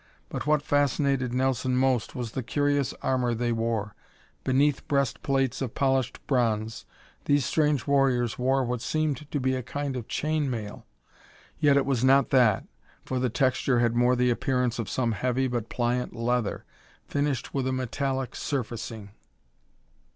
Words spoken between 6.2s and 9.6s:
bronze, these strange warriors wore what seemed to be